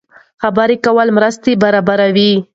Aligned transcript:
خبرې 0.41 0.77
کول 0.85 1.07
مرسته 1.17 1.49
برابروي. 1.63 2.31